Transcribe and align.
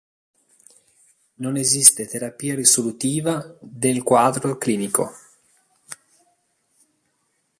Non 1.43 1.57
esiste 1.57 2.07
terapia 2.07 2.55
risolutiva 2.55 3.55
del 3.61 4.01
quadro 4.01 4.57
clinico. 4.57 5.11